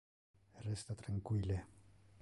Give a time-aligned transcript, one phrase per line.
[0.67, 1.59] Resta tranquille.